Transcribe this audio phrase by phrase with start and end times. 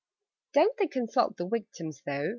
[0.53, 2.29] "Don't they consult the 'Victims,' though?"